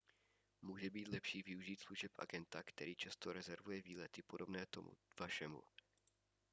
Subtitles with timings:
[0.61, 5.63] může být lepší využít služeb agenta který často rezervuje výlety podobné tomu vašemu